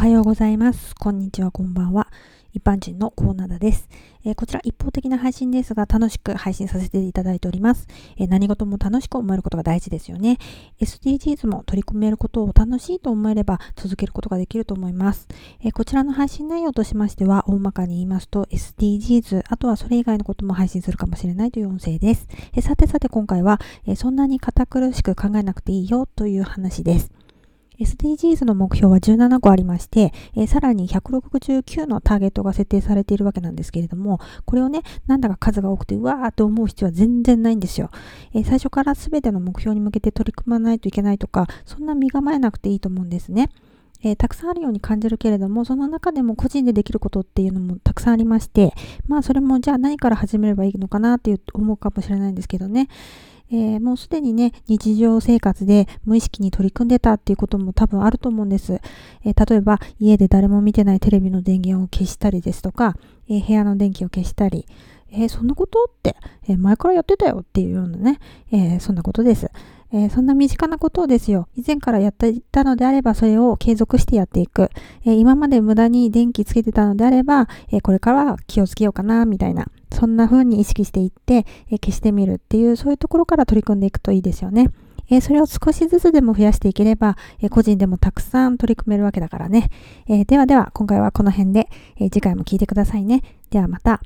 [0.00, 0.94] はようございます。
[0.94, 2.06] こんにちは、こんばんは。
[2.54, 3.86] 一般人のコーナーです、
[4.24, 7.86] えー、こちら一方的な配信ですが、楽しく配信させていただいております。
[8.16, 10.38] えー、何事も楽しく思えることが大事ですよね。
[10.80, 15.28] SDGs も取り組めることを楽しいと思えれば続けることができると思います。
[15.62, 22.26] えー、こちらの配信内容としましては、大まかに言いますと SDGs、あとはそれ以外のことも配信するかもしれないという音声です。
[22.54, 27.19] えさてさて今回は、えそんなに堅苦しく考えなくていいよという話です。
[27.80, 37.90] SDGs の目標は17個ありまして、えー、さらに169のターゲットが設定されているわけなんですけれども、これをね、なんだか数が多くて、うわーって思う必要は全然ないんですよ。
[38.34, 43.48] えー、最初から全ての目標に向けて取り組まないといけないとか、そんな身構えなくていいと思うんですね。
[44.02, 48.72] えー、たくさんあるように感じるけれども、その中でも個人でできることっていうのもたくさんありまして、
[49.08, 52.88] まあそれもじゃあ何から始めればいいのかなっていう思うかもしれないんですけどね。
[53.52, 58.80] えー、もうすでにね、日常生活で無意識に取り組んでたっていうことも多分あると思うんです。
[59.24, 62.96] えー、例えば、家で誰も見てないテレビの電源を消したりですとか、
[63.28, 64.66] えー、部屋の電気を消したり、
[65.12, 66.14] えそんなことって、
[66.48, 68.20] え前からやってたよっていうようなね、
[68.52, 69.50] えそんなことです。
[69.92, 74.70] えー、そんな身近なことをですよ、以前からやっていたのであれば、それを継続してやっていく。
[75.04, 79.66] えー、今まで無駄に電気つけてたのであれば、えー、これからは気をつけようかな、みたいな。
[79.92, 84.70] そんな風に意識していって、え消してみるっていう、そういうところから取り組んでいくといいですよね。
[85.12, 89.68] えそれを少しずつでも増やしていければ、え個人でもたくさん取り組めるわけだからね。
[90.06, 93.22] えではでは、今回はこの辺で、え次回も聞いてくださいね。
[93.50, 94.00] ではまた。